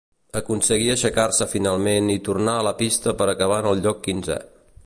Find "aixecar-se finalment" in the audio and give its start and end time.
0.93-2.09